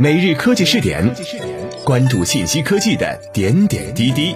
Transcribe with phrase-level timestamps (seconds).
[0.00, 1.12] 每日科技试点，
[1.84, 4.32] 关注信息科技的点点滴滴。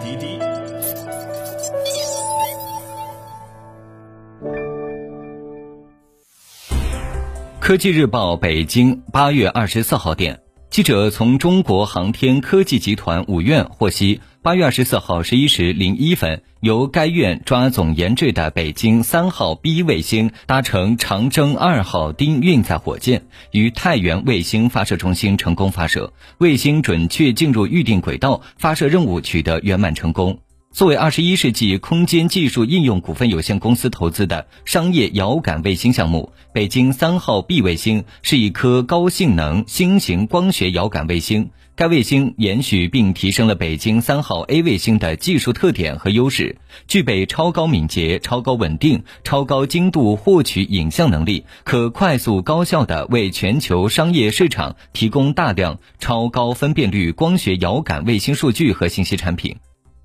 [7.60, 14.20] 科技日报北京八月二十四号电，记者从中国航天科技集团五院获悉。
[14.42, 30.40] 八月二十四号十一时零一分，由该院抓总研制的北京三号 B 卫星搭乘长征二号丁运载火箭，于太原卫星发射中心成功发射，卫星准确进入预定轨道，发射任务取得圆满成功。
[30.72, 41.50] 作为二十一世纪空间技术应用股份有限公司投资的商业遥感卫星项目，北京三号 B 卫星是一颗高性能新型光学遥感卫星。
[41.74, 46.56] 该卫星延续并提升了北京三号 A 卫星的技术特点和优势，
[46.88, 59.54] 具备超高敏捷、超高稳定、超高精度获取影像能力，可快速高效地为全球商业市场提供大量超高分辨率光学遥感卫星数据和信息产品。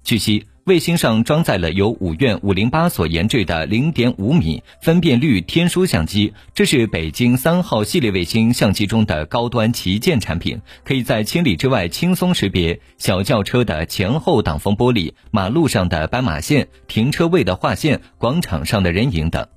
[0.03, 0.45] 据悉。
[0.67, 19.47] 卫星上装载了由五院五零八所研制的零点五米分辨率天书相机，这是北京三号系列卫星相机中的高端旗舰产品，可以在千里之外轻松识别小轿车的前后挡风玻璃、马路上的斑马线、停车位的划线、广场上的人影等。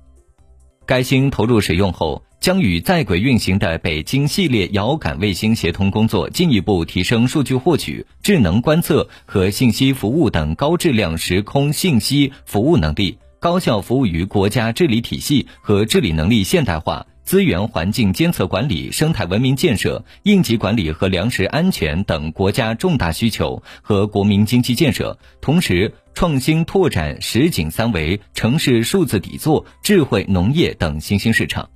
[0.85, 2.23] 该星投入使用后。
[2.41, 31.69] 将与在轨运行的北京系列遥感卫星协同工作，进一步提升数据获取、智能观测和信息服务等高质量时空信息服务能力，高效服务于国家治理体系和治理能力现代化、资源环境监测管理、生态文明建设、应急管理和粮食安全等国家重大需求和国民经济建设，同时创新拓展实景三维、城市数字底座、智慧农业等新兴市场。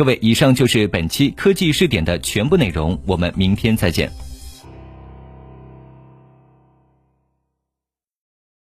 [0.00, 4.10] 各位，以上就是本期科技试点的全部内容，我们明天再见。